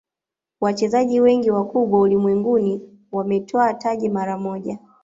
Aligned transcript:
wachezaji 0.61 1.19
wengi 1.21 1.51
wakubwa 1.51 1.99
ulimwenguni 1.99 2.81
wametwaa 3.11 3.73
taji 3.73 4.09
mara 4.09 4.37
moja 4.37 4.79